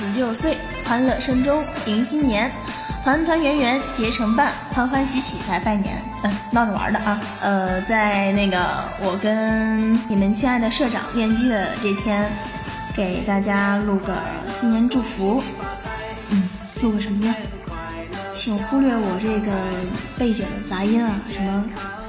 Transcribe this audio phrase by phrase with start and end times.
[0.00, 2.50] 辞旧岁，欢乐声中迎新年，
[3.04, 5.94] 团团圆圆结成伴，欢欢喜喜来拜年。
[6.22, 7.20] 嗯，闹着玩的啊。
[7.42, 8.58] 呃，在那个
[9.02, 12.26] 我跟你们亲爱的社长面基的这天，
[12.96, 14.16] 给大家录个
[14.50, 15.42] 新年祝福。
[16.30, 16.48] 嗯，
[16.80, 17.34] 录个什么呢？
[18.32, 19.52] 请忽略我这个
[20.16, 21.62] 背景的杂音啊，什么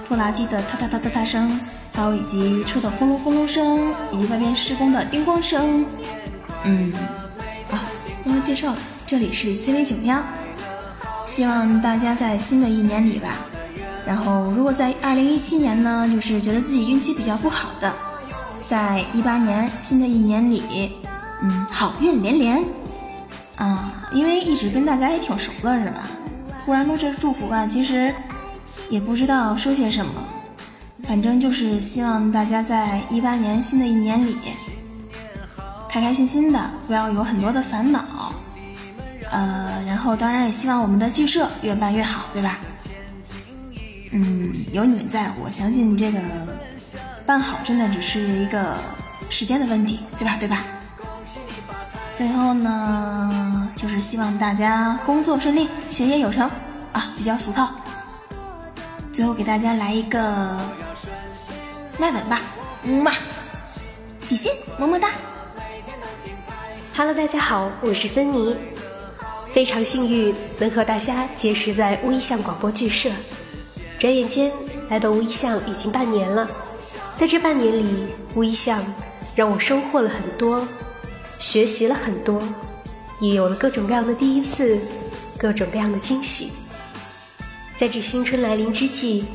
[0.08, 1.59] 拖拉机的哒哒哒哒哒声，
[1.94, 5.85] 还有以及车的轰隆轰隆声，以及外边施工的叮咣声。
[6.63, 6.94] 嗯，
[8.41, 10.22] 介绍了，这里是 CV 九幺，
[11.26, 13.30] 希望大家在新的一年里吧，
[14.05, 17.94] 然后如果在二零一七年呢，就是觉得自己运气比较不好的，
[18.68, 20.91] 在一八年新的一年里，
[21.44, 22.63] 嗯，好运连连。
[23.58, 26.08] 啊，因为一直跟大家也挺熟了，是吧？
[26.66, 28.13] 忽然录这祝福吧，其实
[28.90, 30.12] 也不知道说些什么，
[31.04, 34.35] 反正就是希望大家在一八年新的一年里，
[35.87, 38.30] 开开心心的，不要有很多的烦恼。
[39.32, 42.60] 呃，然后当然也希望我们的剧社越办越好，对吧？
[44.12, 46.20] 嗯，有你们在，我相信这个
[47.26, 48.76] 办好真的只是一个
[49.29, 50.35] 时间的问题，对吧？
[50.37, 50.63] 对吧？
[52.13, 56.49] 最后呢，就是希望大家工作顺利，学业有成
[56.91, 57.70] 啊，比较俗套。
[59.13, 60.20] 最后给大家来一个
[61.98, 62.41] 麦吻吧，
[62.84, 63.12] 嗯嘛，
[64.28, 65.07] 比心，么么哒。
[66.94, 68.56] Hello，大家好，我是芬妮，
[69.53, 73.09] 非常幸运能和大家结识在乌衣巷广播剧社。
[74.00, 74.52] 转眼间
[74.90, 76.50] 来到乌衣巷已经半年了，
[77.16, 78.84] 在这半年里，乌衣巷
[79.35, 80.68] 让我收获了很多。
[81.38, 82.41] 学习了很多，
[83.19, 84.80] 也有了各种各样的第一次，
[85.38, 86.52] 各种各样的惊喜。
[87.75, 89.25] 在这新春来临之际，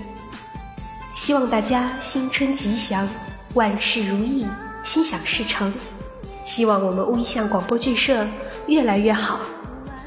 [1.15, 3.09] 希望大家新春吉祥，
[3.55, 4.47] 万事如意，
[4.85, 5.73] 心想事成。
[6.45, 8.25] 希望我们乌衣巷广播剧社
[8.69, 9.41] 越来越好，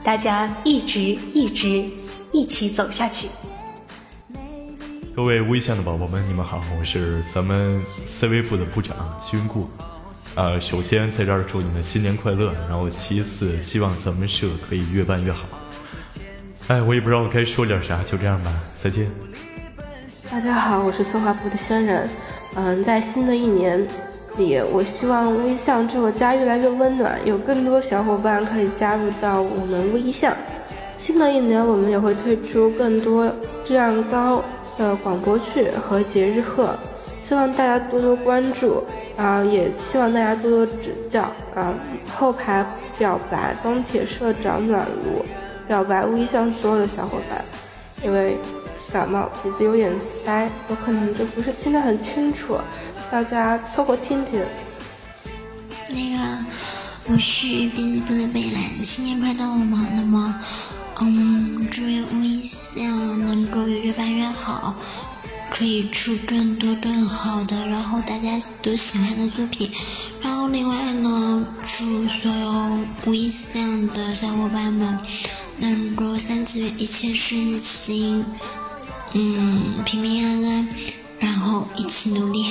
[0.04, 1.00] 大家一直
[1.34, 1.84] 一直
[2.32, 3.28] 一起走下去。
[5.16, 9.70] 各位乌衣巷的宝宝们，你们好，我是咱们 CV 部的部长君顾。
[10.36, 15.46] 呃，首先在这儿祝你们新年快乐，然后其次希望咱们社可以越办越好。
[16.68, 19.12] 哎，我也不知道该说点啥，就这样吧，再见。
[20.32, 22.08] 大家好，我是策划部的仙人。
[22.56, 23.86] 嗯，在新的一年
[24.40, 30.34] 里，我希望微象这个家越来越温暖，有更多小伙伴可以加入到我们微象。
[30.98, 33.32] 新的一年，我们也会推出更多
[33.64, 34.42] 质量高
[34.78, 36.76] 的广播剧和节日贺，
[37.22, 38.84] 希望大家多多关注。
[39.18, 41.24] 啊，也希望大家多多指教
[41.54, 41.74] 啊！
[42.16, 42.66] 后排
[42.98, 45.26] 表白钢铁社长暖炉，
[45.68, 47.44] 表白微笑所有的小伙伴。
[48.02, 48.38] 因为
[48.94, 52.56] 感冒，鼻子有点塞，我可能就不是听得很清楚，
[53.12, 54.46] 大家凑合听听。
[55.90, 56.46] 那个，
[57.08, 59.88] 我是编辑部的贝兰，新年快到了嘛？
[59.96, 60.40] 那么，
[61.02, 62.82] 嗯，祝愿微笑
[63.18, 64.76] 能够越办越好。
[65.50, 69.72] 可以出更多更好的，然后大家都喜欢的作品。
[70.22, 75.00] 然后另外呢，祝所有不一样的小伙伴们
[75.58, 78.24] 能够三次元一切顺心，
[79.14, 80.70] 嗯，平平安安，
[81.18, 82.46] 然后一起努力，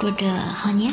[0.00, 0.90] 过个好年。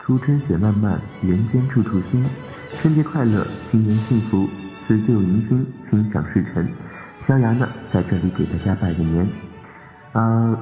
[0.00, 2.24] 初春雪漫漫，人间处处新。
[2.80, 4.48] 春节快乐，新年幸福，
[4.86, 6.66] 辞旧迎新，心想事成。
[7.26, 9.28] 肖阳呢，在这里给大家拜个年。
[10.12, 10.56] 啊，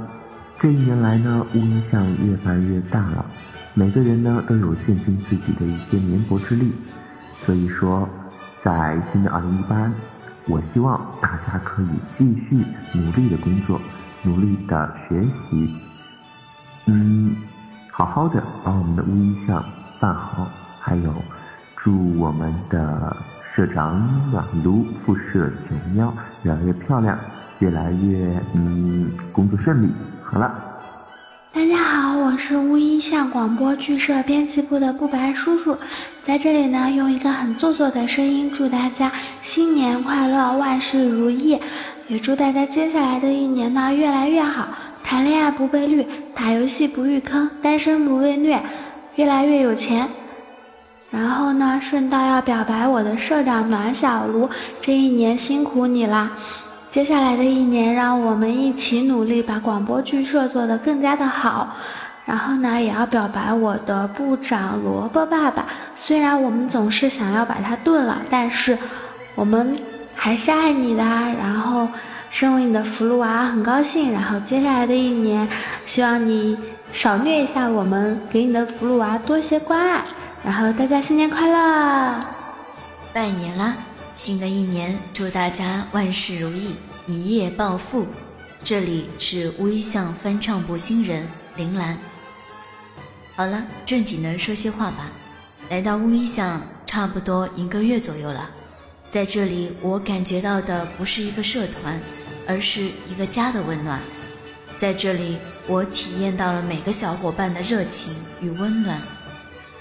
[0.58, 3.26] 这一年来呢，乌衣巷越办越大了，
[3.74, 6.72] 每个人呢都有献尽自己的一些绵薄之力。
[7.44, 8.08] 所以说，
[8.62, 9.90] 在新的二零一八，
[10.46, 13.80] 我希望大家可以继续努力的工作，
[14.22, 15.74] 努力的学习。
[16.86, 17.36] 嗯。
[17.96, 19.64] 好好的把我们的乌衣巷
[20.00, 20.48] 办好，
[20.80, 21.14] 还有
[21.76, 23.16] 祝我们的
[23.54, 26.12] 社长暖炉副社九喵
[26.42, 27.16] 越来越漂亮，
[27.60, 29.88] 越来越嗯工作顺利。
[30.24, 30.52] 好了，
[31.54, 35.78] 大家好，我是乌衣巷广播剧社编辑部的不白叔叔，
[36.24, 39.12] 在这里呢用一个很做作的声音祝大家
[39.44, 41.56] 新年快乐，万事如意，
[42.08, 44.66] 也祝大家接下来的一年呢越来越好。
[45.04, 46.04] 谈恋爱不被绿，
[46.34, 48.60] 打游戏不遇坑，单身不被虐，
[49.14, 50.08] 越来越有钱。
[51.12, 54.50] 然后呢，顺道要表白我的社长暖小卢，
[54.82, 56.32] 这一年辛苦你啦！
[56.94, 61.74] 接下来的一年，让我们一起努力，把广播剧社做得更加的好。
[62.24, 68.78] 然后呢，也要表白我的部长萝卜爸爸，虽然我们总是想要把他炖了，但是
[69.34, 69.76] 我们
[70.14, 71.02] 还是爱你的。
[71.02, 71.88] 然后。
[72.30, 74.12] 身为你的福禄娃很高兴。
[74.12, 75.48] 然后接下来的一年，
[75.86, 76.56] 希望你
[76.92, 80.02] 少虐一下我们，给你的福禄娃多些关爱。
[80.44, 82.20] 然后大家新年快乐！
[83.12, 83.74] 拜年啦！
[84.14, 88.06] 新的一年，祝大家万事如意，一夜暴富。
[88.62, 91.98] 这里是微象翻唱部新人铃兰。
[93.34, 95.10] 好了，正经的说些话吧。
[95.68, 98.48] 来到微象差不多一个月左右了，
[99.10, 102.00] 在这里我感觉到的不是一个社团，
[102.46, 104.00] 而是一个家的温暖。
[104.78, 109.02] 在这里，我体验到了每个小伙伴的热情与温暖。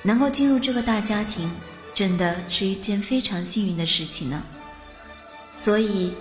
[0.01, 1.49] 能够进入这个大家庭，
[1.93, 4.41] 真的是一件非常幸运的事情呢。
[5.57, 6.13] 所以，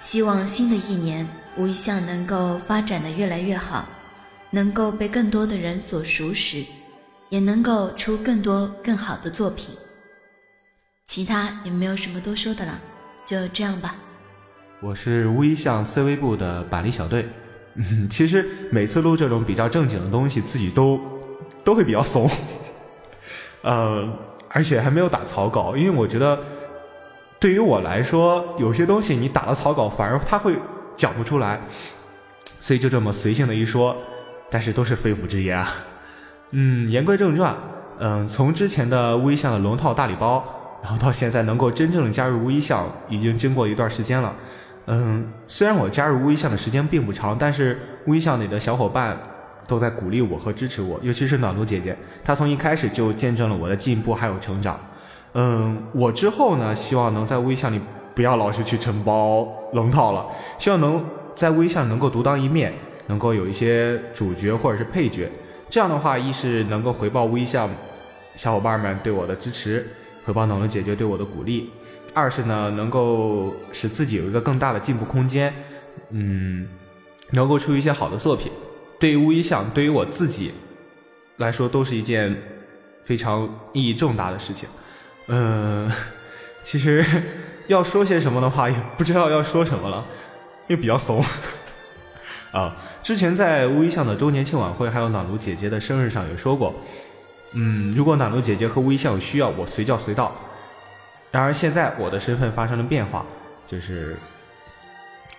[0.00, 1.26] 希望新的一年。
[1.56, 3.88] 微象能够发展的越来越好，
[4.52, 6.64] 能够被更多的人所熟识，
[7.30, 9.74] 也能够出更多更好的作品。
[11.06, 12.80] 其他也没有什么多说的了，
[13.26, 13.96] 就这样吧。
[14.80, 17.28] 我是微象 CV 部的板栗小队。
[17.74, 21.00] 嗯， 其实每次录这种比较正经的东西，自己都
[21.64, 22.30] 都会比较怂。
[23.62, 24.08] 呃，
[24.50, 26.38] 而且还没有打草稿，因为我觉得
[27.38, 30.56] 对于我来说，有些东西你打了草稿，反而它会。
[30.98, 31.60] 讲不出来，
[32.60, 33.96] 所以就这么随性的一说，
[34.50, 35.72] 但是都是肺腑之言啊。
[36.50, 37.54] 嗯，言归正传，
[38.00, 40.44] 嗯，从之前的微象的龙套大礼包，
[40.82, 44.34] 然后到现在能够真正的加入微象，已经经过一段时间了。
[44.86, 49.16] 嗯，虽然我加入微象的时间并不长，但是微象里的小伙伴
[49.68, 54.80] 都在鼓励我和支持我，尤其是暖炉姐姐，她从一开始就见证了我的进步还有成长。
[55.34, 57.80] 嗯，我之后呢，希望能在微象里。
[58.14, 60.26] 不要老是去承包龙套了，
[60.58, 61.04] 希望能
[61.36, 62.74] 在微象能够独当一面，
[63.06, 65.30] 能够有一些主角或者是配角。
[65.70, 67.70] 这样的话，一是能够回报微象
[68.34, 69.86] 小伙伴们对我的支持，
[70.24, 71.70] 回报暖炉姐姐对我的鼓励；
[72.12, 75.54] 二是呢，能够使自己有一个更大的进步空间，
[76.10, 76.66] 嗯，
[77.30, 78.50] 能够出一些好的作品。
[78.98, 80.52] 对于乌衣巷，对于我自己
[81.36, 82.36] 来说，都是一件
[83.04, 84.68] 非常意义重大的事情。
[85.26, 85.90] 嗯，
[86.62, 87.04] 其实。
[87.68, 90.02] 要说些什么的话，也不知道要说什么了，
[90.68, 91.22] 因为比较怂。
[92.50, 96.74] 啊，之前在微巷的周年庆晚会，还有暖炉姐姐的生日上有说过，
[97.52, 100.34] 嗯，如果暖炉姐姐和微象有需要，我随叫随到。
[101.30, 103.22] 然而现在我的身份发生了变化，
[103.66, 104.16] 就是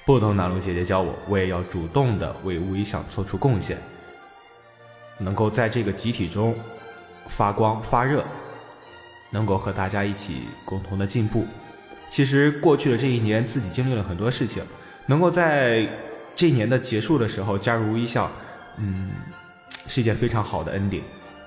[0.09, 3.77] 不等暖炉姐姐教我，我也要主动的为微象做出贡献，
[5.19, 6.55] 能够在这个集体中
[7.27, 8.25] 发光发热，
[9.29, 11.45] 能够和大家一起共同的进步。
[12.09, 14.63] 其实过去的这一年，自己经历了很多事情，
[15.05, 15.87] 能够在
[16.35, 18.31] 这一年的结束的时候加入微笑，
[18.77, 19.11] 嗯，
[19.87, 21.03] 是一件非常好的 ending。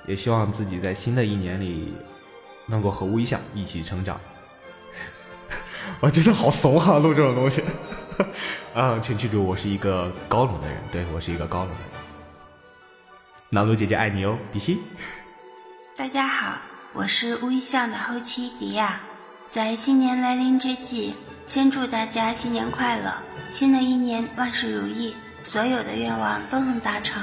[0.07, 1.93] 也希望自己在新的一年里
[2.67, 4.21] 能够和微笑一起成长。
[5.99, 7.61] 我真的好怂啊，录这种东西。
[8.75, 11.83] 啊，请记住，我是一个高冷的人，对我是一个高冷的人。
[13.51, 14.81] 南露姐姐爱你哦，比心。
[15.97, 16.59] 大家好，
[16.93, 19.01] 我是乌衣巷的后期迪亚。
[19.49, 21.13] 在新年来临之际，
[21.47, 23.13] 先祝大家新年快乐，
[23.51, 27.23] 新的一年万事如意，所有的愿望都能达成。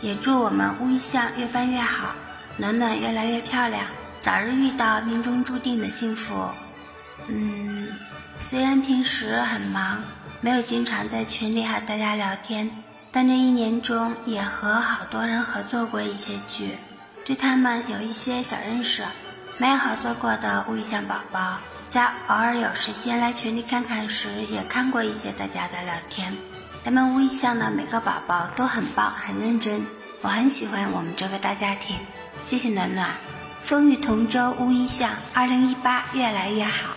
[0.00, 2.14] 也祝我们乌衣巷越办越好，
[2.56, 3.84] 暖暖越来越漂亮，
[4.22, 6.48] 早日遇到命中注定的幸福。
[7.26, 7.67] 嗯，
[8.40, 9.98] 虽然平时很忙，
[10.40, 12.70] 没有经常在群里和大家聊天，
[13.10, 16.78] 但这一年中也和好多人合作过一些剧，
[17.24, 19.02] 对他们有一些小认识。
[19.56, 26.32] 没有合作过的微象宝宝，在偶尔有时间来群里看看时，也看过一些大家的聊天。
[26.84, 29.84] 咱们微象的每个宝宝都很棒，很认真，
[30.22, 31.96] 我很喜欢我们这个大家庭。
[32.44, 33.10] 谢谢暖暖，
[33.62, 36.94] 风雨同舟，乌衣巷，二零一八越来越好。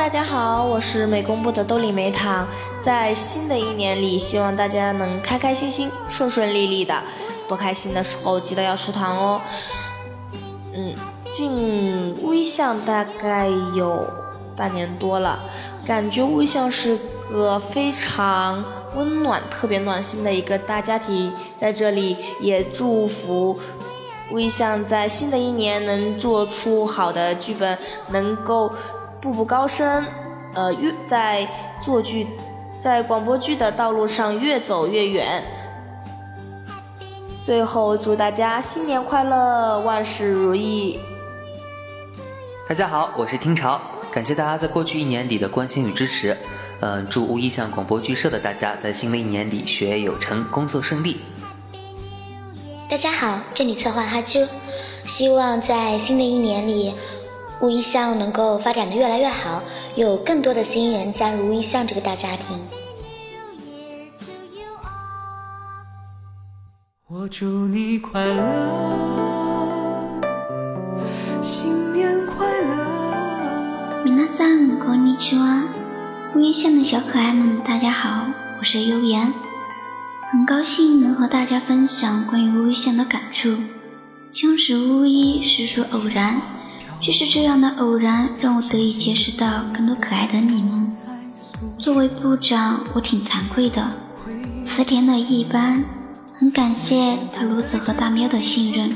[0.00, 2.48] 大家好，我是美工部的兜里梅糖。
[2.80, 7.02] 在新的一年里，希望大家能开开心心、顺顺利利的。
[7.46, 9.42] 不开心的时候，记得要吃糖哦。
[10.72, 10.94] 嗯，
[11.30, 14.06] 进微象大概有
[14.56, 15.38] 半年多了，
[15.86, 16.98] 感觉微象是
[17.30, 18.64] 个非常
[18.96, 21.30] 温暖、特别暖心的一个大家庭。
[21.60, 23.54] 在这里也祝福
[24.32, 27.78] 微象在新的一年能做出好的剧本，
[28.08, 28.72] 能够。
[29.20, 30.04] 步步高升，
[30.54, 31.46] 呃，越在
[31.84, 32.26] 做剧，
[32.78, 35.44] 在广播剧的道路上越走越远。
[37.44, 40.98] 最后，祝大家新年快乐，万事如意。
[42.66, 43.78] 大家好，我是听潮，
[44.10, 46.36] 感谢大家在过去一年里的关心与支持。
[46.80, 51.20] 嗯，祝无意向广播剧社的大家在新的一年里学业有成，工作顺利。
[52.88, 53.36] 大家好。
[53.36, 54.48] 好，这里策划哈啾，
[55.04, 56.94] 希望在新的一年里，
[57.61, 59.63] 乌衣巷能够发展的越来越好，
[59.95, 62.59] 有更多的新人加入乌衣巷这个大家庭。
[67.07, 68.43] 我祝你快乐，
[71.41, 74.03] 新年快乐。
[74.05, 75.67] 皆さんこんにちは，
[76.35, 78.27] 乌衣巷的小可爱们，大家好，
[78.59, 79.33] 我是悠言，
[80.29, 83.55] 很高兴能和大家分享关于乌衣巷的感触。
[84.33, 86.41] 相识乌衣实属偶然，
[87.00, 90.92] 就是这样的偶然，让我得以结识到更多可爱的你们。
[91.78, 93.90] 作为部长，我挺惭愧的，
[94.64, 95.82] 词填的一般。
[96.34, 98.90] 很感谢大骡子和大喵的信任，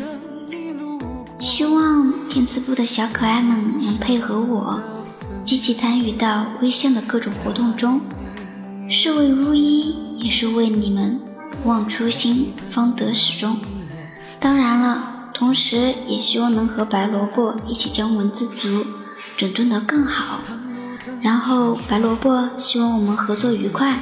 [1.38, 4.80] 希望填词部的小可爱们能配合我，
[5.44, 8.00] 积极参与到微信的各种活动中，
[8.88, 11.20] 是为乌衣，也是为你们。
[11.62, 13.56] 不忘初心，方得始终。
[14.40, 15.13] 当然了，
[15.44, 18.82] 同时也希望能和白萝卜一起将文字组
[19.36, 20.40] 整顿得更好。
[21.20, 23.98] 然后，白萝卜希望我们合作愉快。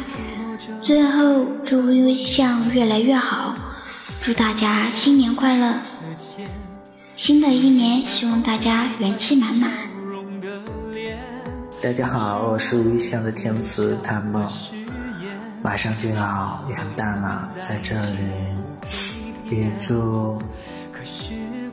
[0.84, 3.56] 最后，祝微象越来越好，
[4.20, 5.74] 祝大家新年快乐！
[7.16, 9.72] 新的一年，希望大家元气满满。
[11.82, 14.48] 大家好，我是微象的填词谭梦，
[15.60, 20.40] 马上就要元旦了，在这里也祝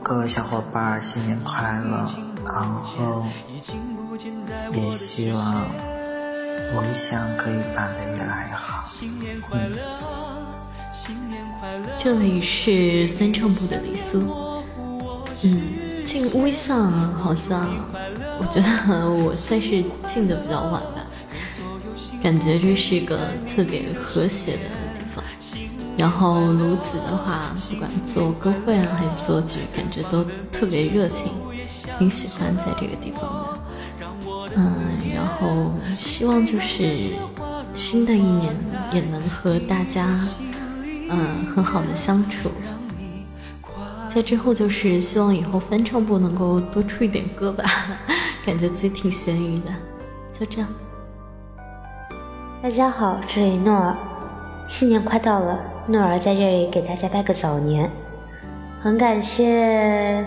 [0.02, 2.10] 各位小伙伴新年快乐，
[2.44, 3.26] 然后
[4.72, 5.66] 也希望
[6.76, 8.84] 微象可以办得越来越好。
[11.98, 14.20] 这里是翻唱部的李苏。
[15.44, 17.68] 嗯，进微象好像，
[18.38, 21.06] 我觉得我算是进的比较晚吧。
[22.22, 24.79] 感觉这是一个特别和谐的。
[26.00, 31.30] 然后卢子的话，不管做歌会啊还是做剧，感觉都特别热情，
[31.98, 33.58] 挺喜欢在这个地方的。
[34.56, 34.64] 嗯，
[35.14, 36.96] 然后希望就是。
[37.72, 38.52] 新的一年
[38.92, 40.04] 也能和大家，
[41.08, 42.50] 嗯，很好的相处。
[44.12, 47.64] 在之后就是希望以后翻唱部能够多出一点歌吧，
[48.44, 49.72] 感觉自己挺咸鱼的。
[50.32, 50.68] 就这样。
[52.60, 53.96] 大家好，这里诺尔，
[54.66, 55.56] 新年快到了，
[55.90, 57.90] 诺儿在这里给大家拜个早年。
[58.80, 60.24] 很感谢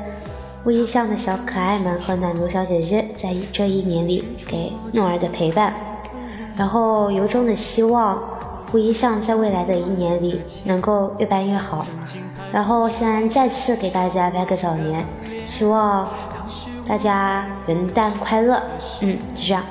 [0.65, 5.74] 乌衣巷的小可爱们和暖炉小姐姐在这一年里给诺儿的陪伴。
[6.58, 8.22] 然后由衷的希望
[8.74, 11.86] 乌衣巷在未来的一年里能够越办越好。
[12.51, 15.05] 然后现在再次给大家拜个早年，
[15.46, 16.05] 希望
[16.86, 18.62] 大家元旦快乐。
[19.00, 19.63] 嗯，就这样。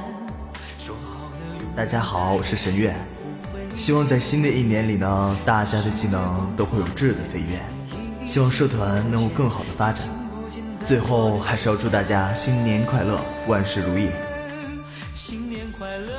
[1.77, 2.95] 大家好，我是神月，
[3.75, 10.07] 希望在新的一年里呢，大家的技能都会有质的飞跃，希望社团能有更好的发展。
[10.85, 14.09] 最后还是要祝大家新年快乐，万事如意。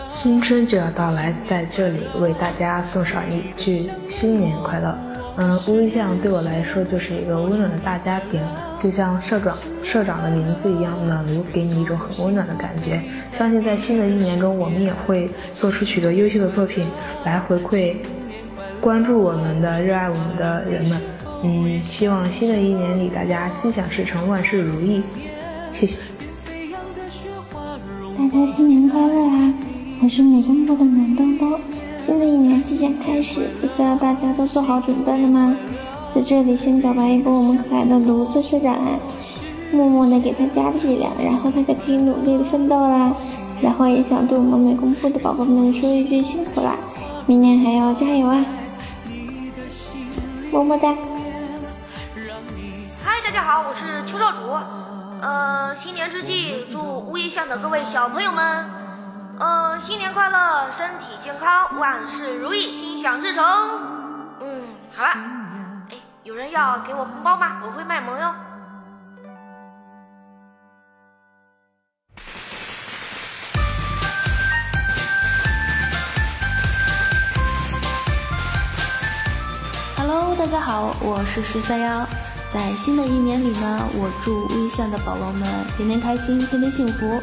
[0.10, 4.98] 新春就要到来，在这里为大家送上一句新年快乐。
[5.38, 8.41] 嗯，乌衣巷对我来说就是一个温暖的大家庭，
[8.84, 13.02] 就像社长社长的名字一样，暖炉给你一种很温暖的感觉。
[13.32, 16.86] 相信在新的一年中，我们也会做出许多优秀的作品
[17.24, 17.96] 来回馈
[18.82, 21.02] 关注我们的、热爱我们的人们。
[21.46, 25.02] 嗯，希望新的一年里大家心想事成，万事如意。
[25.72, 26.02] 谢谢。
[28.18, 29.54] 大家新年快乐啊！
[30.04, 31.58] 我是美工部的暖冬冬，
[31.98, 35.56] 新的一年即将开始，不知道大家都做好准备了吗？
[36.13, 39.00] 在这里先表白一波我们可爱的炉子社长啊，
[39.72, 43.12] 默默的给他加力量，然后他就可以努力的奋斗啦。
[43.63, 46.75] 然后也想对我们美工部的宝宝们说一句辛苦啦，
[47.25, 48.46] 明年还要加油啊！
[50.51, 50.96] 么么哒。
[53.03, 54.41] 嗨，大家好，我是邱少主。
[55.20, 58.65] 呃，新年之际，祝乌衣巷的各位小朋友们。
[59.39, 63.43] 呃，新年快乐，身体健康，万事如意，心想事成。
[64.41, 64.62] 嗯，
[64.96, 65.10] 好了，
[66.34, 67.62] 有人要给我红包吗？
[67.63, 68.34] 我会卖萌哟。
[79.96, 82.04] Hello，大家好，我是十三幺。
[82.52, 85.48] 在新的一年里呢，我祝微笑的宝宝们
[85.78, 87.22] 天天开心，天天幸福。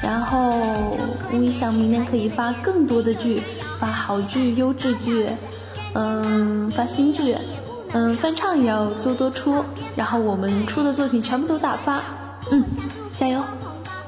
[0.00, 0.96] 然后
[1.32, 3.42] 乌衣巷明年可以发更多的剧，
[3.80, 5.28] 发好剧、优质剧，
[5.94, 7.36] 嗯，发新剧，
[7.94, 9.64] 嗯，翻唱也要多多出。
[9.94, 12.02] 然后我们出的作品全部都大发，
[12.50, 12.62] 嗯，
[13.16, 13.40] 加油！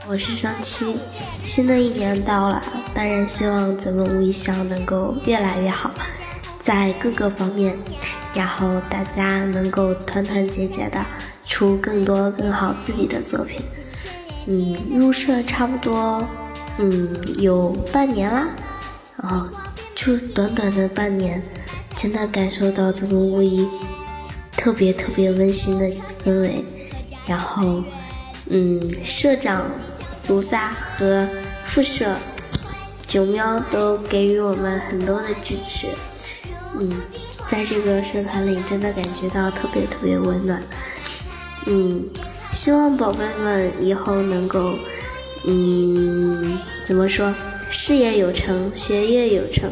[0.09, 0.97] 我是上期，
[1.45, 2.61] 新的一年到了，
[2.93, 5.91] 当然希望咱们乌衣巷能够越来越好。
[6.59, 7.79] 在各个方面，
[8.35, 11.01] 然后大家能够团团结结的
[11.45, 13.63] 出更多更好自己的作品。
[14.47, 16.21] 嗯，入社差不多，
[16.79, 18.49] 嗯，有半年啦，
[19.23, 19.47] 然后
[19.95, 21.41] 就短短的半年，
[21.97, 23.67] 真的感受到咱们巫医
[24.53, 25.89] 特别特别温馨的
[26.25, 26.65] 氛围。
[27.27, 27.83] 然后，
[28.49, 29.65] 嗯，社长
[30.29, 31.27] 卢萨和
[31.65, 32.15] 副社
[33.09, 35.89] 九喵都给予我们很多的支持。
[36.79, 36.93] 嗯，
[37.51, 40.63] 在这个社团里，真的感觉到特别特别温暖。
[41.67, 42.05] 嗯。
[42.53, 44.73] 希望宝贝们以后能够，
[45.47, 47.35] 嗯，怎么说，
[47.71, 49.69] 事业有成，学业有成，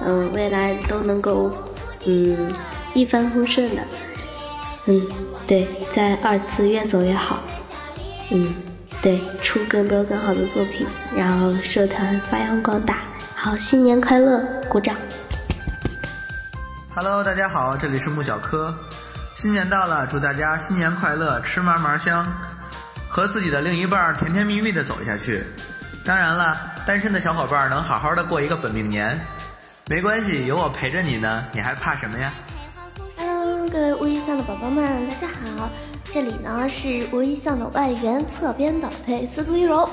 [0.00, 1.52] 嗯，未来都能够，
[2.06, 2.52] 嗯，
[2.94, 3.82] 一帆风顺的，
[4.86, 5.02] 嗯，
[5.46, 7.40] 对，在二次越走越好，
[8.30, 8.54] 嗯，
[9.02, 10.86] 对，出更多更好的作品，
[11.16, 12.98] 然后社团发扬光大。
[13.34, 14.96] 好，新年快乐，鼓掌。
[16.94, 18.74] Hello，大家好，这里是穆小柯。
[19.36, 22.26] 新年到了，祝大家新年快乐，吃嘛嘛香，
[23.08, 25.44] 和自己的另一半甜甜蜜蜜的走下去。
[26.04, 29.20] 当然了，单身的小伙伴能好好的过一个本命年，
[29.88, 32.30] 没关系，有我陪着你呢，你还怕什么呀
[33.16, 35.70] ？Hello，各位乌衣巷的宝宝们，大家好，
[36.04, 39.88] 这里呢是乌衣巷的外援侧边导配司徒一柔。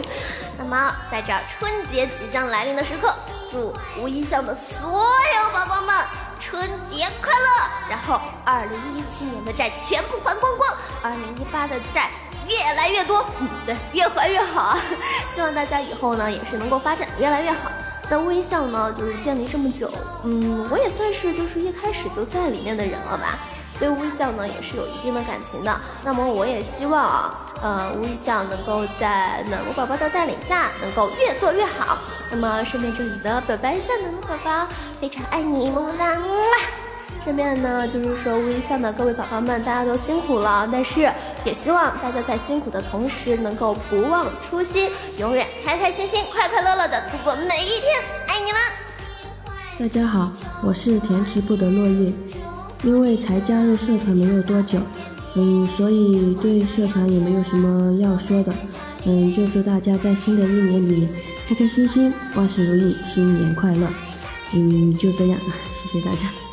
[0.58, 3.14] 那么在这春节即将来临的时刻，
[3.50, 5.96] 祝乌衣巷的所有宝宝们。
[6.38, 7.90] 春节快乐！
[7.90, 10.70] 然后，二零一七年的债全部还光光，
[11.02, 12.10] 二零一八的债
[12.48, 14.78] 越来越多，嗯，对，越还越好！
[15.34, 17.72] 希望大家以后呢也是能够发展越来越好。
[18.10, 19.90] 那微笑呢，就是建立这么久，
[20.24, 23.38] 嗯，我也算是就是一开始就在里面的人了吧。
[23.78, 25.80] 对微笑呢也是有一定的感情的。
[26.02, 31.98] 那么我也希望啊，呃，微笑能够在暖炉宝宝的带领下，能够越做越好。
[32.30, 34.66] 那么顺便这里的白白下暖炉宝宝
[35.00, 36.16] 非常爱你，么么哒。
[37.28, 41.02] 顺便呢，就是说微笑的各位宝宝们，大家都辛苦了，但是
[41.44, 48.00] 也希望大家在辛苦的同时，能够不忘初心，永远开开心心、快快乐乐的度过每一天。
[48.28, 48.58] 爱你们！
[49.78, 52.10] 大家好，我是甜食不得落叶。
[52.82, 54.78] 因为才加入社团没有多久，
[55.34, 58.54] 嗯，所以对社团也没有什么要说的，
[59.04, 61.06] 嗯，就祝大家在新的一年里
[61.46, 63.86] 开开心心，万事如意，新年快乐，
[64.54, 65.38] 嗯，就这样，
[65.92, 66.47] 谢谢大家。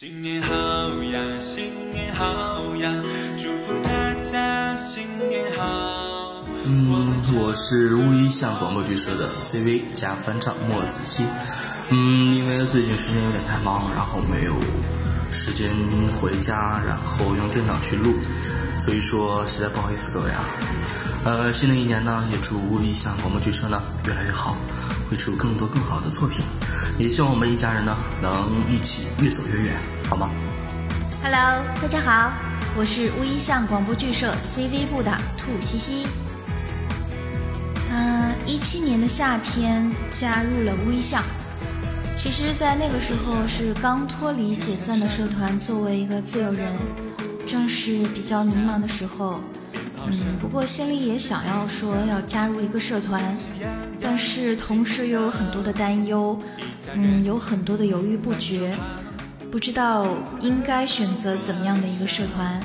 [0.00, 0.54] 新年好
[1.02, 2.90] 呀，新年好呀，
[3.36, 6.42] 祝福大家新年好。
[6.64, 11.24] 嗯，我是乌衣巷广播剧社的 CV 加翻唱莫子兮。
[11.92, 14.54] 嗯，因为最近时间有点太忙，然后没有
[15.32, 15.68] 时间
[16.20, 18.14] 回家，然后用电脑去录，
[18.84, 20.44] 所以说实在不好意思各位啊。
[21.24, 24.56] 呃，新的一年呢，也祝理想广播剧社呢越来越好，
[25.10, 26.44] 会出更多更好的作品，
[26.96, 29.74] 也希望我们一家人呢能一起越走越远，
[30.08, 30.30] 好吗
[31.24, 32.32] ？Hello，大家好，
[32.76, 36.06] 我是乌衣巷广播剧社 CV 部的兔西西。
[37.90, 41.20] 嗯，一七年的夏天加入了乌衣巷。
[42.22, 46.70] 其实，在那个时候是刚脱离解散的社团，作为一个自由人，
[47.46, 49.40] 正是比较迷茫的时候。
[50.06, 53.34] 嗯，不过心里也想要说要加入一个社团，
[53.98, 56.38] 但是同时又有很多的担忧，
[56.92, 58.76] 嗯，有很多的犹豫不决，
[59.50, 60.06] 不知道
[60.42, 62.62] 应该选择怎么样的一个社团。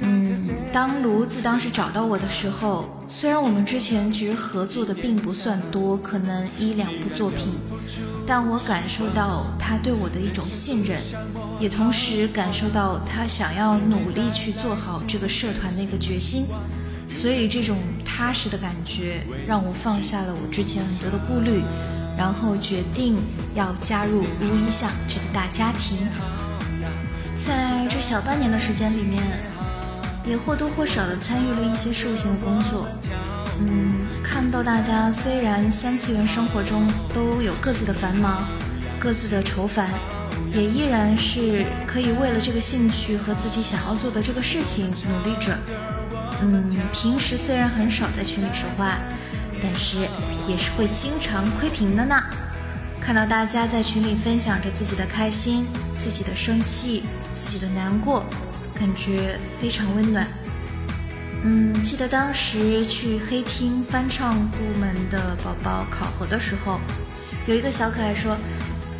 [0.00, 0.36] 嗯，
[0.72, 7.54] 当炉子当时找到我的时候，虽然我们之前其实合作的并不算多，可能一两部作品，
[8.26, 11.00] 但我感受到他对我的一种信任，
[11.58, 16.46] 也同时感受到他想要努力去做好这个社团的一个决心，
[17.08, 21.62] 所以这种踏实的感觉让我放下了我之前很多的顾虑，
[22.18, 23.16] 然后决定
[23.54, 25.96] 要加入乌衣巷这个大家庭。
[27.34, 29.55] 在这小半年的时间里面。
[30.26, 32.88] 也或多或少的参与了一些事务性的工作，
[33.60, 38.48] 嗯，看到大家虽然三次元生活中都有各自的繁忙，
[38.98, 39.88] 各自的愁烦，
[40.52, 45.56] 也依然是可以为了这个兴趣和自己想要做的这个事情努力着。
[46.42, 48.98] 嗯，平时虽然很少在群里说话，
[49.62, 50.08] 但是
[50.48, 52.16] 也是会经常窥屏的呢。
[53.00, 55.64] 看到大家在群里分享着自己的开心、
[55.96, 58.26] 自己的生气、自己的难过。
[58.78, 60.26] 感觉非常温暖。
[61.42, 66.80] 嗯，记得当时去黑厅翻唱部门的宝宝考核的时候，
[67.46, 68.36] 有一个小可爱说，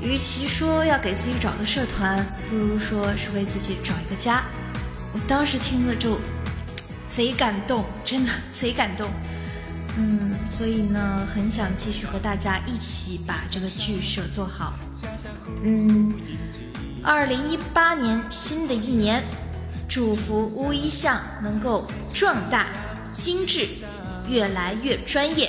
[0.01, 4.45] 与其说要给自己找个社团，不如说是为自己找一个家。
[5.12, 6.19] 我当时听了就
[7.09, 9.09] 贼感动，真的贼感动。
[9.97, 14.75] 嗯，所以呢，很想继续和大家一起把这个剧社做好。
[15.65, 16.12] 嗯，
[17.03, 19.25] 二零一八年新的一年，
[19.88, 22.66] 祝福乌衣巷能够壮大、
[23.16, 23.66] 精致，
[24.29, 25.49] 越来越专业。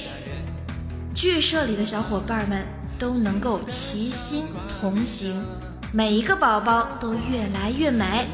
[1.13, 2.63] 剧社里的小伙伴们
[2.99, 5.43] 都能够齐心同行，
[5.91, 8.27] 每一个宝宝都越来越美，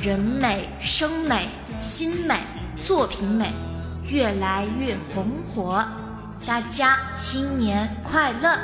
[0.00, 2.36] 人美、声美、心美、
[2.74, 3.52] 作品美，
[4.08, 5.84] 越来越红火。
[6.46, 8.58] 大家新年快乐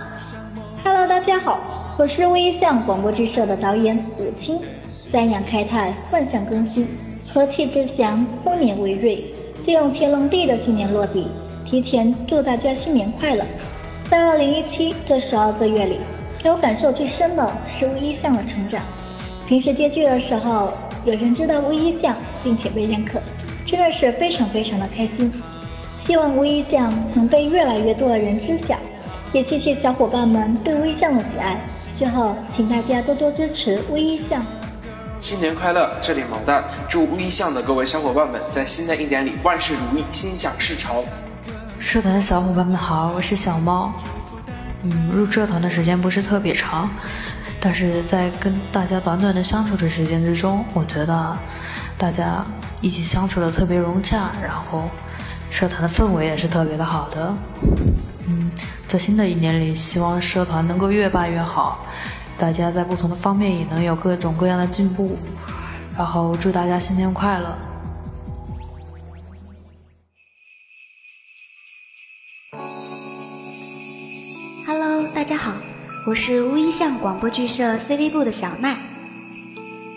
[0.83, 4.61] ！Hello，大家好，我是微象广播剧社的导演武清。
[5.11, 6.87] 三阳开泰，万象更新，
[7.33, 9.25] 和气之祥，丰年为瑞，
[9.64, 11.27] 借用天龙地的新年落地。
[11.64, 13.44] 提前祝大家新年快乐！
[14.11, 15.99] 在二零一七这十二个月里，
[16.42, 18.83] 给我感受最深的是乌衣巷的成长。
[19.47, 20.73] 平时接剧的时候，
[21.05, 23.18] 有人知道乌衣巷，并且被认可，
[23.66, 25.33] 真的是非常非常的开心。
[26.07, 28.77] 希望乌衣巷能被越来越多的人知晓，
[29.33, 31.59] 也谢谢小伙伴们对乌衣巷的喜爱。
[31.99, 34.44] 最后，请大家多多支持乌衣巷。
[35.20, 35.90] 新年快乐！
[36.00, 41.04] 这里毛蛋，祝乌衣巷的各位小伙伴们在新的一年里万事如意，心想事成。
[41.81, 43.92] 社团的小伙伴们好，我是小猫。
[44.85, 46.88] 嗯，入社团的时间不是特别长，
[47.59, 51.37] 但是在跟大家短短的相处的时间之中，我觉得
[51.96, 52.46] 大家
[52.81, 54.85] 一起相处的特别融洽，然后
[55.50, 57.35] 社团的氛围也是特别的好的。
[58.28, 58.52] 嗯，
[58.87, 61.85] 在新的一年里，希望社团能够越办越好，
[62.38, 65.16] 大家在不同的方面也能有各种各样的进步。
[65.96, 67.59] 然后祝大家新年快乐！
[75.14, 75.53] 大家好，
[76.07, 78.79] 我是乌衣巷广播剧社 CV 部的小奈。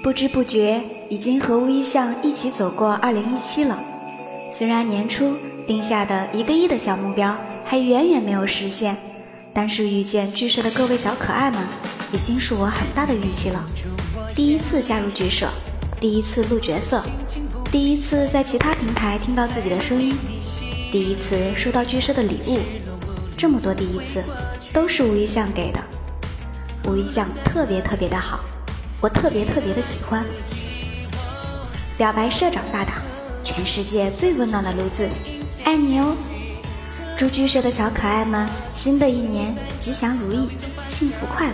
[0.04, 3.80] 不知不觉已经和乌衣巷一起走过2017了。
[4.50, 8.98] 虽然年初定下的一个亿的小目标还远远没有实现，
[9.54, 11.66] 但是遇见剧社的各位小可爱们，
[12.14, 13.64] 已经是我很大的运气了。
[14.36, 15.50] 第一次加入剧社，
[16.00, 17.04] 第一次录角色，
[17.72, 20.16] 第一次在其他平台听到自己的声音，
[20.92, 22.60] 第一次收到剧社的礼物，
[23.38, 24.24] 这么多第一次。
[24.74, 25.84] 都是吴一相给的，
[26.86, 28.40] 吴一相特别特别的好，
[29.02, 30.24] 我特别特别的喜欢。
[31.98, 33.02] 表白社长大大，
[33.44, 35.10] 全世界最温暖的炉子，
[35.66, 36.16] 爱你哦！
[37.18, 40.48] 祝剧社的小可爱们，新的一年吉祥如意，
[40.90, 41.54] 幸福快乐，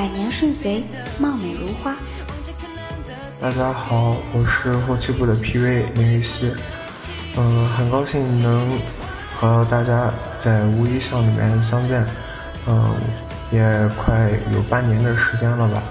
[0.00, 0.82] 百年顺遂，
[1.18, 1.94] 貌美如花。
[3.38, 6.50] 大家好，我是后期部的 PV 林雨熙，
[7.36, 8.66] 嗯，很高兴能
[9.36, 10.10] 和大家
[10.42, 12.02] 在吴一巷里面相见。
[12.66, 12.94] 嗯，
[13.50, 15.82] 也快有半年的时间了吧。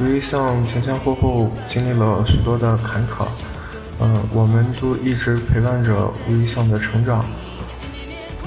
[0.00, 3.26] 吴一巷前前后后经历了许多的坎坷，
[3.98, 7.24] 嗯，我们都一直陪伴着吴一巷的成长。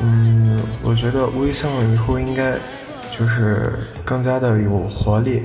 [0.02, 2.54] 嗯，我觉得吴一巷以后应该
[3.18, 3.74] 就是
[4.04, 5.44] 更加的有活力。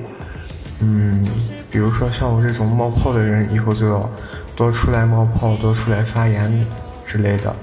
[0.81, 1.25] 嗯，
[1.69, 4.09] 比如说像我这种冒泡的人，以后就要
[4.55, 6.65] 多出来冒泡，多出来发言
[7.05, 7.55] 之类的。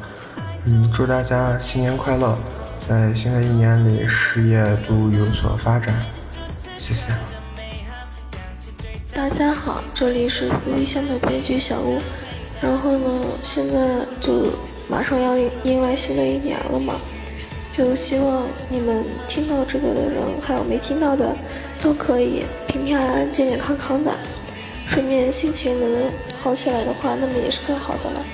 [0.67, 2.37] 嗯，祝大家新年快乐！
[2.89, 5.95] 在新的一年里，事业都有所发展。
[6.79, 7.01] 谢谢。
[9.13, 12.01] 大家好，这里是福一乡的编剧小屋。
[12.61, 14.53] 然后呢，现在就
[14.89, 16.95] 马上要迎来新的一年了嘛，
[17.77, 21.37] 就希望你们听到这个的人，还有没听到的，
[21.83, 24.11] 都可以平平安安、健健康康的。
[24.89, 26.11] 顺便心情能
[26.41, 28.25] 好起来的话，那么也是更好的了。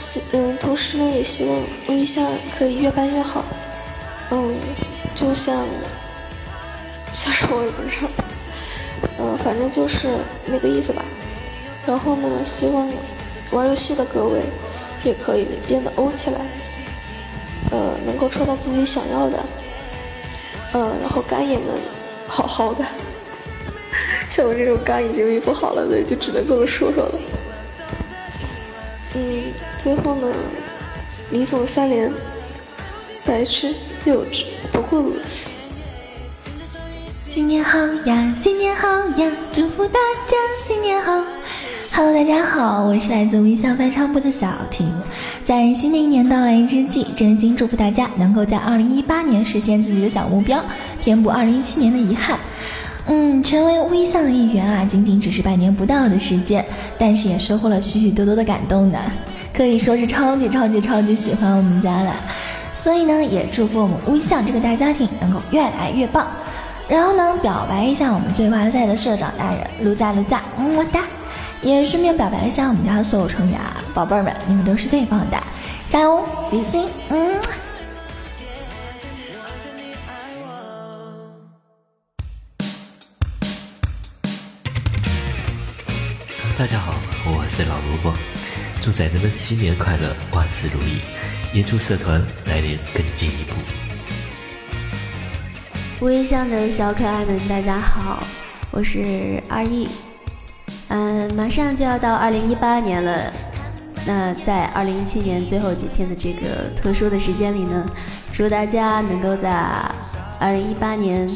[0.00, 3.44] 希嗯，同时呢，也希望乌一巷可以越办越好。
[4.32, 4.52] 嗯，
[5.14, 5.64] 就像，
[7.14, 8.08] 像是我也不知道，
[9.20, 10.08] 嗯，反正就是
[10.46, 11.04] 那个意思吧。
[11.86, 12.90] 然后呢，希望
[13.52, 14.40] 玩游戏的各位
[15.04, 16.40] 也可以变得欧起来，
[17.74, 19.44] 呃，能够抽到自己想要的，
[20.74, 21.66] 嗯，然后肝也能
[22.28, 22.84] 好好的。
[24.30, 27.18] 像我这种肝已经不好了的，就只能这么说说了。
[29.16, 30.32] 嗯，最后呢，
[31.30, 32.12] 李总三连，
[33.26, 35.50] 白痴幼稚，不过如此。
[37.28, 41.33] 新年好呀，新年好呀，祝福大家新年好。
[41.96, 44.92] Hello，大家好，我是来自微笑翻唱部的小婷，
[45.44, 50.60] 在新的一年到来之际，真心祝福大家能够在二零一八年实现自己的小目标，
[51.00, 52.36] 填补二零一七年的遗憾。
[53.06, 56.64] 嗯，成为微笑的一员啊，仅仅只是半年不到的时间，
[56.98, 58.98] 但是也收获了许许多多的感动呢，
[59.56, 62.12] 可以说是超级超级超级喜欢我们家了。
[62.72, 66.26] 所以呢，也祝福我们微笑这个大家庭能够越来越棒。
[66.88, 71.02] 然后呢，表白一下我们最哇塞的社长大人卢家卢家，么哒！
[71.64, 75.42] 也顺便表白一下我们家所有成员啊，宝贝儿们，你们都是最棒的，
[75.88, 77.40] 加油，比心，嗯。
[86.58, 86.92] 大家好，
[87.24, 88.12] 我是老萝卜，
[88.82, 91.00] 祝崽子们新年快乐，万事如意，
[91.54, 93.54] 也祝社团来年更进一步。
[96.04, 98.22] 微笑的小可爱们，大家好，
[98.70, 99.88] 我是二易。
[100.96, 103.32] 嗯，马上就要到二零一八年了。
[104.06, 107.84] 那在二零一七年最后几天的这个特殊的时间里呢，
[108.32, 109.52] 祝大家能够在
[110.38, 111.28] 二零一八年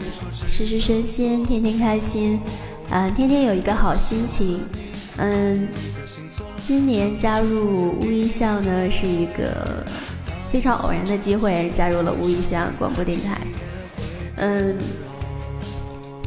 [0.46, 2.38] 事事顺心，天天开心，
[2.88, 4.60] 啊，天天有一个好心情。
[5.16, 5.66] 嗯，
[6.62, 9.84] 今年加入乌衣巷呢是一个
[10.52, 13.38] 非常偶然的机会，加入了乌衣巷广播电台。
[14.36, 14.76] 嗯。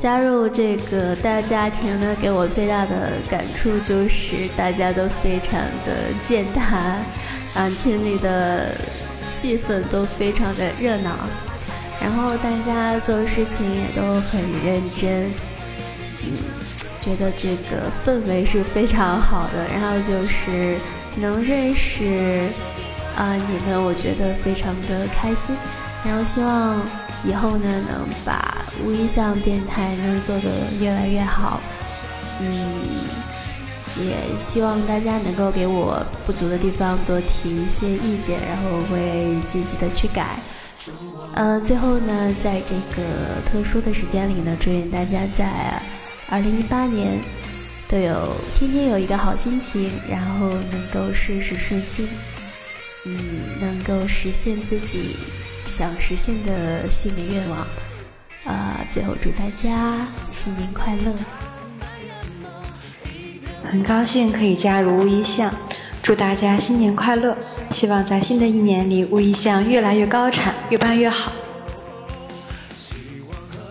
[0.01, 7.05] 加入这个大家庭呢，给我最大的感触就是大家都非常的健谈，
[7.53, 8.75] 啊，群里的
[9.29, 11.11] 气氛都非常的热闹，
[12.01, 15.29] 然后大家做事情也都很认真，
[16.23, 16.33] 嗯，
[16.99, 20.77] 觉得这个氛围是非常好的，然后就是
[21.17, 22.39] 能认识
[23.15, 25.55] 啊你们，我觉得非常的开心，
[26.05, 26.79] 然后希望。
[27.23, 31.61] 以后呢，能把无一项电台能做得越来越好，
[32.39, 32.81] 嗯，
[33.95, 40.39] 也希望大家能够给我不足的地方多提一些意见，然后我会积极的去改。
[41.35, 45.79] 呃，最后呢，在这个特殊的时间里呢，祝愿大家在
[46.27, 47.19] 二零一八年
[47.87, 52.07] 都有天天有一个好心情，然后能够事事顺心，
[53.05, 53.15] 嗯，
[53.59, 55.17] 能够实现自己。
[55.65, 57.65] 想实现的新年愿望，
[58.45, 61.13] 呃，最后祝大家新年快乐！
[63.63, 65.53] 很高兴可以加入乌衣巷，
[66.03, 67.37] 祝大家新年快乐！
[67.71, 71.31] 希望在新的一年里，乌衣巷越来越高产，越办越好。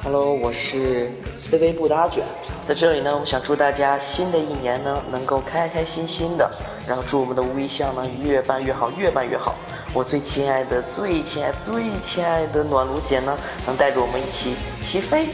[0.03, 2.25] Hello，我是 CV 部的阿卷，
[2.67, 6.51] 在这里呢，我想祝大家新的一年呢能够开开心心的，
[6.89, 9.55] 然后祝我们的乌衣巷呢越办越好，越办越好。
[9.93, 15.27] 我最亲爱的、最亲爱、最亲爱的暖炉姐呢，能带着我们一起起飞。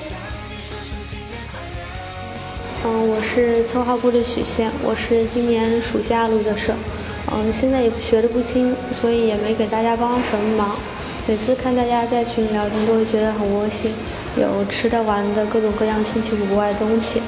[2.84, 6.72] 嗯，我是策划部的许仙，我是今年暑假录的社，
[7.30, 10.76] 嗯，现在也学的不精，所以也没给大家帮什么忙。
[11.26, 13.92] 每次看大家在群里聊天，都会觉得很窝心，
[14.36, 17.20] 有吃的、玩的，各种各样稀奇古怪的东西。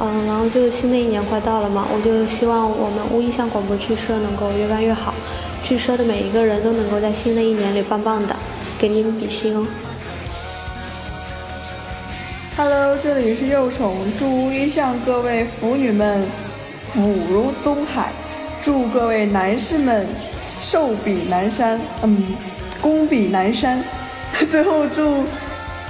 [0.00, 5.12] 嗯，然后就新的一年快到了嘛，我就希望我们乌衣巷广播剧社能够越办越好。
[5.68, 8.34] 据说的每一个人都能够在新的一年里棒棒的，
[8.78, 9.66] 给你们比心哦
[12.56, 16.24] ！Hello，这里是幼宠，祝乌衣巷各位腐女们
[16.94, 18.10] 福如东海，
[18.62, 20.06] 祝各位男士们
[20.58, 22.34] 寿比南山，嗯，
[22.80, 23.84] 功比南山。
[24.50, 25.24] 最后祝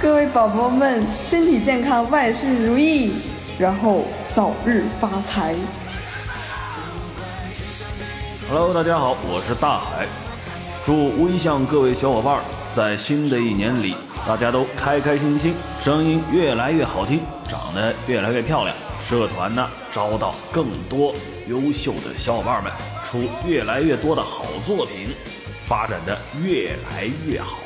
[0.01, 3.13] 各位宝宝们身体健康，万事如意，
[3.57, 4.03] 然后
[4.35, 5.55] 早日发财。
[8.51, 10.07] Hello，大家好，我是大海。
[10.83, 12.41] 祝微巷各位小伙伴
[12.75, 13.93] 在新的一年里，
[14.27, 18.75] 大家都开开心心，声音越来越好听，长得越来越漂亮，
[19.07, 21.13] 社团呢招到更多
[21.47, 22.73] 优秀的小伙伴们，
[23.05, 25.15] 出越来越多的好作品，
[25.67, 27.57] 发展的越来越好。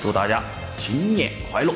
[0.00, 0.40] 祝大家
[0.78, 1.74] 新年快乐！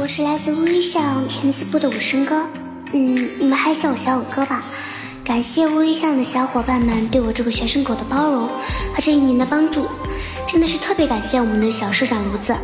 [0.00, 2.42] 我是来自乌衣巷填词部的五声哥，
[2.94, 4.64] 嗯，你们还叫我小五哥吧。
[5.22, 9.86] 感谢乌衣巷的小伙伴们对我这个学生狗的包容和这一年的帮助，
[10.48, 12.56] 真的是特别感谢我们的小社长炉子。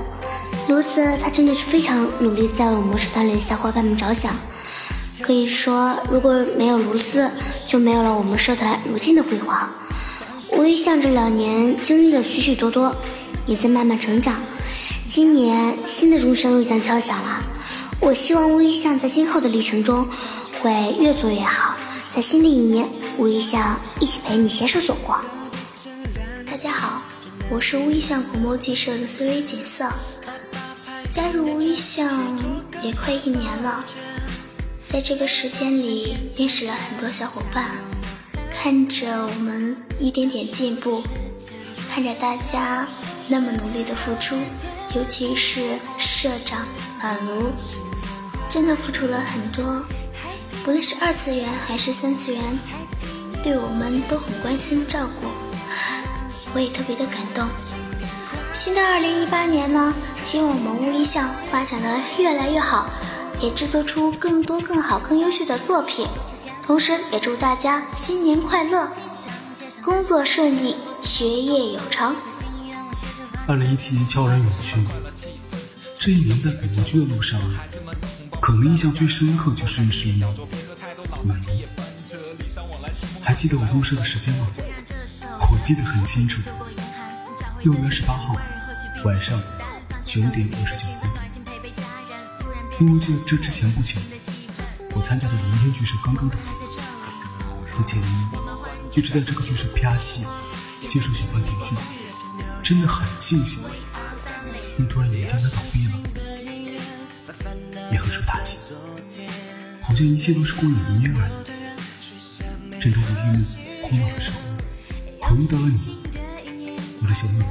[0.67, 4.35] 炉子他真的是非常努力在为我们社团里的小伙伴们着想，
[5.21, 7.31] 可以说如果没有炉子，
[7.67, 9.69] 就没有了我们社团如今的辉煌。
[10.57, 12.97] 乌衣巷这两年经历了许许多多，
[13.45, 14.37] 也在慢慢成长。
[15.17, 17.43] 今年新的钟声又将敲响了，
[18.01, 20.07] 我希望乌衣巷在今后的历程中
[20.61, 21.75] 会越做越好。
[22.15, 25.19] 在新的一年，乌衣巷一起陪你携手走过。
[26.47, 27.01] 大家好，
[27.49, 29.91] 我是乌衣巷广播剧社的思维锦瑟，
[31.09, 32.39] 加入乌衣巷
[32.83, 33.83] 也快一年了，
[34.87, 37.79] 在这个时间里认识了很多小伙伴，
[38.51, 41.03] 看着我们一点点进步，
[41.89, 42.87] 看着大家
[43.29, 44.37] 那么努力的付出。
[44.97, 46.67] 尤其是社长
[47.03, 47.53] 暖炉，
[48.49, 49.85] 真的付出了很多，
[50.65, 52.59] 不论是二次元还是三次元，
[53.43, 55.27] 对我们都很关心照顾，
[56.55, 57.47] 我也特别的感动。
[58.55, 59.93] 新的二零一八年呢，
[60.25, 62.89] 希望我们乌衣巷发展的越来越好，
[63.39, 66.09] 也制作出更多更好、更优秀的作品。
[66.63, 68.91] 同时，也祝大家新年快乐，
[69.85, 72.17] 工作顺利，学业有成。
[73.49, 74.77] 二零一七年悄然远去，
[75.97, 77.41] 这一年在广播剧的路上，
[78.41, 80.35] 可能印象最深刻就是认识了
[81.23, 81.65] 满意。
[83.23, 84.49] 还记得我入社的时间吗？
[85.53, 86.43] 我记得很清楚。
[87.63, 88.35] 六月十八号
[89.05, 89.41] 晚上
[90.05, 91.11] 九点五十九分，
[92.81, 94.01] 因为就这之前不久，
[94.93, 98.03] 我参加的明天剧社刚刚倒闭，之前
[98.93, 100.25] 一直在这个剧社拍戏，
[100.89, 101.77] 接受选班培训，
[102.67, 103.61] 真的很庆幸。
[104.77, 105.93] 但突然有一天它倒闭了，
[107.93, 108.57] 也很受打击，
[109.81, 111.33] 好像一切都是过眼云烟而已。
[112.81, 113.47] 正当我郁闷
[113.83, 114.39] 苦恼的时候，
[115.21, 115.97] 我遇到了你。
[117.01, 117.47] 我的小女人，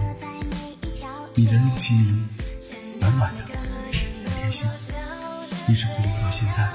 [1.34, 2.28] 你人如其名，
[3.00, 3.54] 暖暖的，很
[4.36, 4.70] 贴心，
[5.70, 6.70] 一直鼓励我到现在，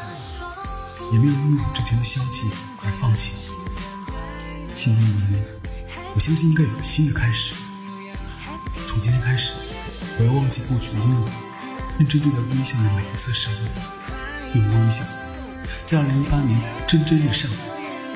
[1.12, 2.48] 也没有因为我之前的消极
[2.82, 3.50] 而放弃。
[4.74, 5.44] 新的一年，
[6.14, 7.52] 我相信应该有个新的开始。
[8.86, 9.52] 从今天开始，
[10.18, 11.28] 我要忘记过去的阴影，
[11.98, 15.02] 认真对待微笑的每一次生日，用微笑，
[15.86, 17.50] 在二零一八年蒸蒸日上，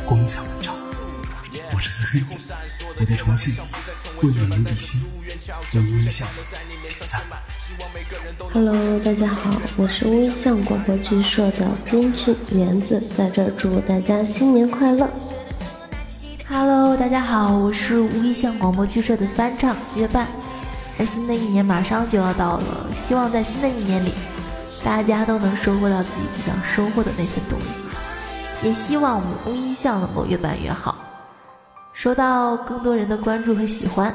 [0.05, 0.75] 光彩万丈。
[1.73, 2.27] 我是黑黑，
[2.99, 3.55] 我在重庆
[4.23, 5.03] 为暖如比心，
[5.75, 7.21] 为微笑点赞。
[8.53, 15.09] Hello，大家好，我是微笑广播剧社的编剧园子，在这祝大家新年快乐。
[16.49, 20.29] Hello，大家好，我是无一巷广播剧社的翻唱月半。
[20.97, 24.13] 那新的一年马上就要到了，希望在新的一年里，
[24.85, 27.89] 大家都能收获到自己最想收获的那份东西，
[28.63, 30.97] 也希望我们无一巷能够越办越好。
[31.93, 34.15] 收到更多人的关注和喜欢。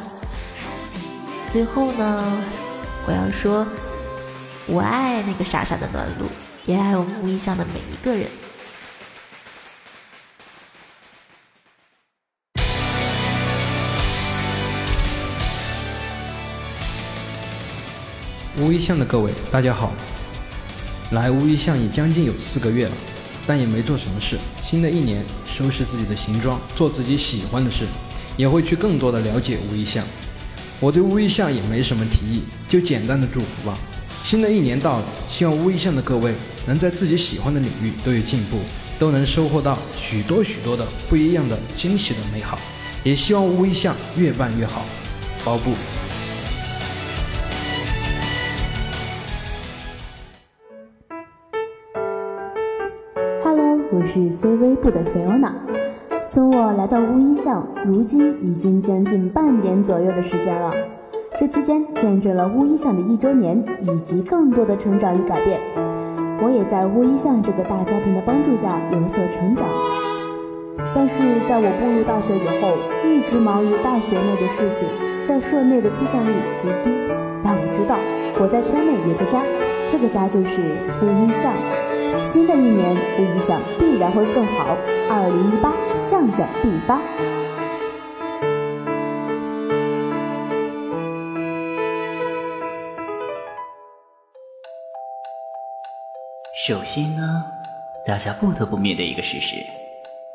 [1.50, 2.42] 最后呢，
[3.06, 3.68] 我要说，
[4.66, 6.28] 我爱那个傻傻的暖炉，
[6.66, 8.30] 也爱我们无一巷的每一个人。
[18.62, 19.94] 无一巷的各位，大家好。
[21.12, 22.92] 来无一巷已将近有四个月了。
[23.48, 24.38] 但也没做什么事。
[24.62, 27.86] 新的一年，收拾自己的行装，做自己喜欢的事，
[28.36, 30.04] 也会去更多的了解吴一象。
[30.80, 33.78] 我对吴一象也没什么提议，就简单的祝福吧。
[34.26, 36.34] 新的一年到了，希望吴一象的各位
[36.68, 38.60] 能在自己喜欢的领域都有进步，
[39.00, 42.60] 都能收获到许多许多的不一样的惊喜的美好。
[43.06, 44.86] 也希望吴一象越办越好。
[45.46, 45.72] 包布。
[54.00, 55.54] 我是 CV 部的菲欧娜。
[56.30, 60.74] 从我来到乌衣巷，如今已经将近半年左右的时间了。
[61.38, 65.60] 这期间见证了乌衣巷的一周年，以及更多的成长与改变。
[66.42, 69.68] 我也在乌衣巷这个大家庭的帮助下有所成长。
[70.96, 74.88] 但是在我步入大学以后，一直忙于大学内的事情，
[75.22, 76.96] 在社内的出现率极低。
[77.44, 77.98] 但我知道
[78.40, 79.42] 我在圈内有个家，
[79.86, 80.62] 这个家就是
[81.04, 81.52] 乌衣巷。
[82.26, 84.78] 新的一年，无一想必然会更好。
[85.10, 87.02] 二零一八，向向必发。
[96.68, 97.44] 首先呢，
[98.06, 99.56] 大家不得不面对一个事实，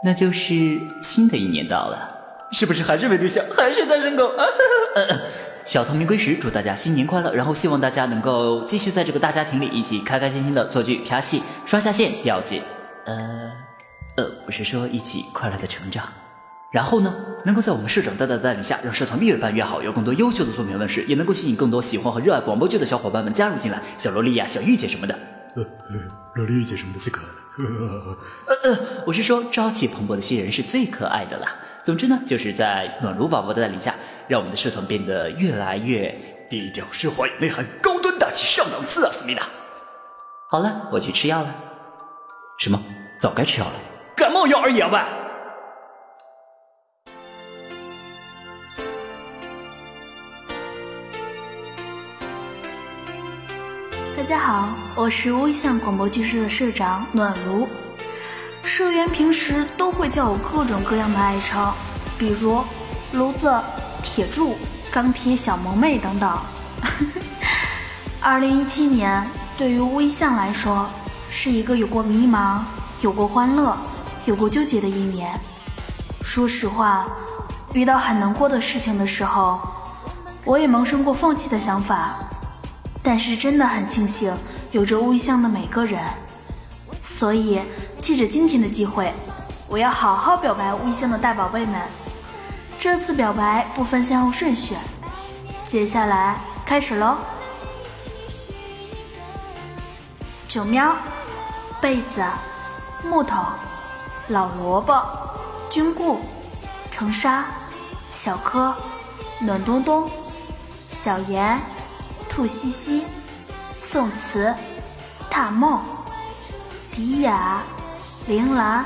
[0.02, 2.18] 那就是新的一年到了，
[2.50, 4.32] 是不是还是没对象，还是单身狗？
[5.64, 7.32] 小透明归时，祝大家新年快乐！
[7.32, 12.60] 然后希望大家能够继续在这个大家庭里一起开开心心的做剧、拍戏、刷下线、掉剧。
[13.06, 13.50] 呃，
[14.16, 16.06] 呃，不是说一起快乐的成长。
[16.70, 17.14] 然后呢，
[17.46, 23.80] 能够在我们社长大大的带领下，让社团越办越好，有更多优秀的作品问世，也能够吸引更多喜欢和热爱广播剧的小伙伴们加入进来。
[23.96, 25.18] 小萝莉呀，小御姐什么的，
[25.56, 25.64] 呃，
[26.34, 28.18] 萝莉姐什么的最可爱了。
[28.48, 31.54] 呃呃，我是说朝气蓬勃的新人是最可爱的啦。
[31.84, 33.94] 总之呢，就是在暖炉宝宝的带领下。
[34.26, 36.08] 让我们的社团变得越来越
[36.48, 39.12] 低调、奢华、有内涵、高端大气、上档次啊！
[39.12, 39.42] 思密达，
[40.50, 41.54] 好了，我去吃药了。
[42.58, 42.82] 什么？
[43.20, 43.72] 早该吃药了，
[44.16, 44.88] 感冒药而已啊！
[44.90, 44.98] 喂。
[54.16, 57.68] 大家好，我是微象广播剧社的社长暖炉。
[58.62, 61.70] 社员平时都会叫我各种各样的爱称，
[62.18, 62.64] 比如
[63.12, 63.52] 炉子。
[64.04, 64.54] 铁柱、
[64.92, 66.38] 钢铁小萌妹等等。
[68.20, 70.88] 二零一七年对于乌一象来说，
[71.30, 72.60] 是一个有过迷茫、
[73.00, 73.76] 有过欢乐、
[74.26, 75.40] 有过纠结的一年。
[76.22, 77.06] 说实话，
[77.72, 79.58] 遇到很难过的事情的时候，
[80.44, 82.16] 我也萌生过放弃的想法，
[83.02, 84.36] 但是真的很庆幸
[84.70, 86.00] 有着乌衣巷的每个人，
[87.02, 87.60] 所以
[88.00, 89.12] 借着今天的机会，
[89.68, 91.80] 我要好好表白乌衣巷的大宝贝们。
[92.84, 94.76] 这次表白不分先后顺序，
[95.64, 97.16] 接下来开始喽。
[100.46, 100.94] 九喵，
[101.80, 102.22] 被子，
[103.02, 103.42] 木头，
[104.28, 105.02] 老萝卜，
[105.70, 106.20] 菌菇，
[106.90, 107.44] 程沙，
[108.10, 108.74] 小柯，
[109.40, 110.10] 暖冬冬，
[110.76, 111.58] 小妍，
[112.28, 113.06] 兔西西，
[113.80, 114.54] 宋慈，
[115.30, 115.82] 踏梦，
[116.92, 117.62] 迪雅，
[118.26, 118.84] 铃兰，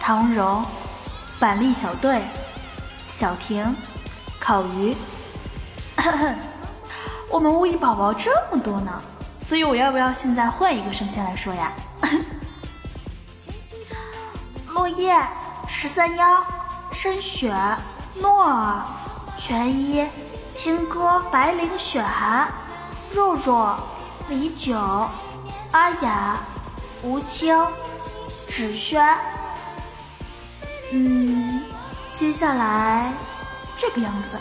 [0.00, 0.64] 唐蓉，
[1.38, 2.22] 板栗小队。
[3.12, 3.76] 小婷，
[4.40, 4.96] 烤鱼，
[7.28, 9.02] 我们乌衣宝宝这么多呢，
[9.38, 11.70] 所以我要不要现在换一个声线来说呀？
[14.68, 15.14] 落叶，
[15.68, 16.42] 十三幺，
[16.90, 17.54] 深雪，
[18.22, 18.82] 诺尔，
[19.36, 20.08] 全一，
[20.54, 22.48] 青歌，白灵，雪寒，
[23.10, 23.76] 若若，
[24.30, 24.74] 李九，
[25.72, 26.38] 阿雅，
[27.02, 27.54] 吴青，
[28.48, 29.06] 芷轩，
[30.92, 31.21] 嗯。
[32.22, 33.12] 接下来
[33.76, 34.38] 这个样子：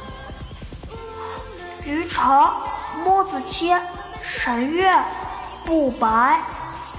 [1.82, 2.54] 菊城、
[3.04, 3.72] 摸子期、
[4.22, 4.88] 神月、
[5.66, 6.40] 不白、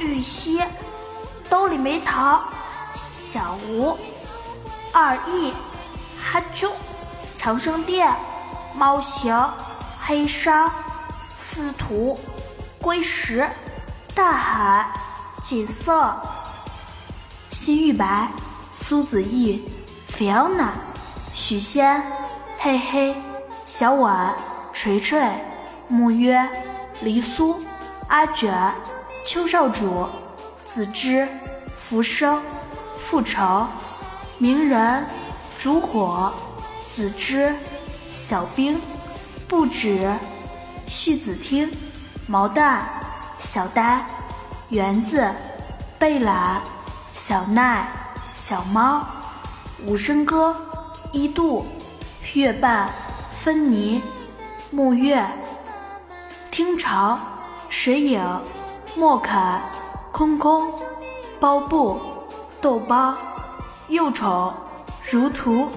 [0.00, 0.60] 玉溪、
[1.48, 2.42] 兜里没糖、
[2.96, 3.96] 小吴、
[4.92, 5.54] 二义、
[6.20, 6.68] 哈啾、
[7.38, 8.12] 长生殿、
[8.74, 9.52] 猫行、
[10.00, 10.68] 黑山、
[11.36, 12.18] 司徒、
[12.80, 13.48] 归石、
[14.16, 14.90] 大海、
[15.44, 16.12] 锦瑟、
[17.52, 18.32] 新玉白、
[18.74, 19.71] 苏子义
[20.14, 20.74] Fiona、
[21.32, 22.02] 许仙、
[22.58, 23.16] 嘿嘿、
[23.64, 24.36] 小婉、
[24.70, 25.18] 锤锤、
[25.88, 26.46] 木约、
[27.00, 27.64] 黎苏、
[28.08, 28.74] 阿卷、
[29.24, 30.06] 邱少主、
[30.66, 31.26] 子之、
[31.78, 32.42] 浮生、
[32.98, 33.66] 复仇、
[34.36, 35.06] 鸣人、
[35.56, 36.34] 烛火、
[36.86, 37.54] 子之、
[38.12, 38.78] 小冰、
[39.48, 40.14] 不止、
[40.86, 41.72] 续子听、
[42.28, 42.86] 毛蛋、
[43.38, 44.04] 小呆、
[44.68, 45.26] 园子、
[45.98, 46.60] 贝懒、
[47.14, 47.88] 小奈、
[48.34, 49.21] 小猫。
[49.84, 50.54] 五声歌，
[51.10, 51.66] 一度，
[52.34, 52.88] 月半，
[53.32, 54.00] 芬妮，
[54.70, 55.26] 木月，
[56.52, 57.18] 听潮，
[57.68, 58.40] 水影，
[58.94, 59.60] 莫凯，
[60.12, 60.72] 空空，
[61.40, 62.00] 包布，
[62.60, 63.16] 豆包，
[63.88, 64.54] 幼宠，
[65.10, 65.68] 如图。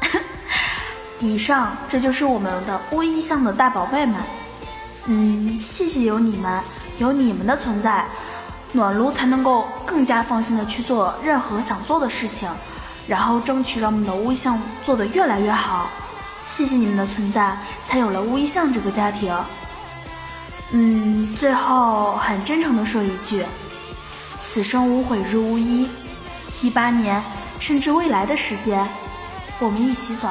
[1.20, 4.20] 以上这就是我们的乌衣巷的大宝贝们。
[5.04, 6.60] 嗯，谢谢有你们，
[6.98, 8.04] 有你们的存在。
[8.72, 12.50] 暖炉才能够更加放心的去做任何想做的事情，
[13.06, 15.88] 然后争取让我们的乌衣巷做得越来越好。
[16.46, 19.34] 谢谢你们的存在，才有了乌衣巷这个家庭。
[20.70, 23.44] 嗯，最后很真诚的说一句：
[24.40, 25.88] 此生无悔入乌衣。
[26.62, 27.22] 一八年，
[27.58, 28.88] 甚至未来的时间，
[29.58, 30.28] 我们一起走。